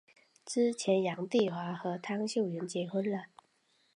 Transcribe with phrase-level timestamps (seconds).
[0.47, 3.25] 之后杨棣华和汤秀云结婚了。